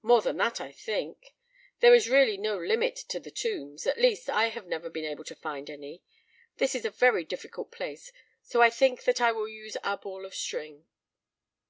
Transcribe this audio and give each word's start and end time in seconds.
"More 0.00 0.22
than 0.22 0.38
that, 0.38 0.62
I 0.62 0.72
think. 0.72 1.34
There 1.80 1.94
is 1.94 2.08
really 2.08 2.38
no 2.38 2.56
limit 2.58 2.96
to 3.10 3.20
the 3.20 3.30
tombs—at 3.30 4.00
least, 4.00 4.30
I 4.30 4.48
have 4.48 4.66
never 4.66 4.88
been 4.88 5.04
able 5.04 5.24
to 5.24 5.34
find 5.34 5.68
any. 5.68 6.02
This 6.56 6.74
is 6.74 6.86
a 6.86 6.90
very 6.90 7.22
difficult 7.22 7.70
place, 7.70 8.10
so 8.42 8.62
I 8.62 8.70
think 8.70 9.04
that 9.04 9.20
I 9.20 9.30
will 9.30 9.46
use 9.46 9.76
our 9.84 9.98
ball 9.98 10.24
of 10.24 10.34
string." 10.34 10.86